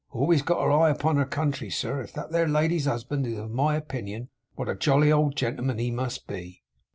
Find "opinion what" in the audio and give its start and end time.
3.75-4.67